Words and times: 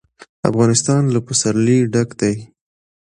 افغانستان 0.49 1.01
له 1.13 1.19
پسرلی 1.27 1.79
ډک 1.93 2.09
دی. 2.21 2.35